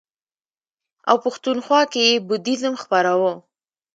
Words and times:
او 1.09 1.15
پښتونخوا 1.25 1.81
کې 1.91 2.01
یې 2.09 2.15
بودیزم 2.27 2.73
خپراوه. 2.83 3.33